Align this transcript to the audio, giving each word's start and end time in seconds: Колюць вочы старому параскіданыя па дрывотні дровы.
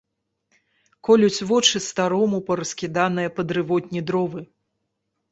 Колюць 1.09 1.45
вочы 1.49 1.81
старому 1.87 2.39
параскіданыя 2.47 3.33
па 3.35 3.41
дрывотні 3.51 4.01
дровы. 4.09 4.41